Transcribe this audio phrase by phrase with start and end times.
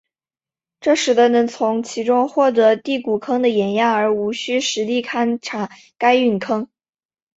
[0.79, 6.67] 这使得能从其中获得第谷坑的岩样而无需实地勘查该陨坑。